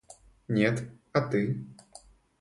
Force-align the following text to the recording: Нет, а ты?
Нет, 0.47 0.81
а 1.13 1.21
ты? 1.21 1.63